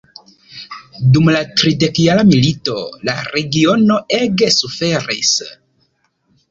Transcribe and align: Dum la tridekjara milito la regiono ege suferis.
Dum 1.17 1.29
la 1.35 1.41
tridekjara 1.59 2.25
milito 2.31 2.79
la 3.11 3.15
regiono 3.37 4.01
ege 4.23 4.53
suferis. 4.59 5.35